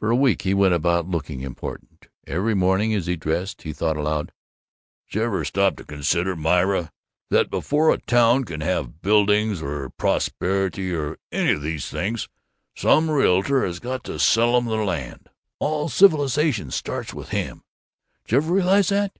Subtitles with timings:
[0.00, 2.08] For a week he went about looking important.
[2.26, 4.32] Every morning, as he dressed, he thought aloud:
[5.08, 6.90] "Jever stop to consider, Myra,
[7.30, 12.28] that before a town can have buildings or prosperity or any of those things,
[12.76, 15.28] some realtor has got to sell 'em the land?
[15.60, 17.62] All civilization starts with him.
[18.28, 19.16] Jever realize that?"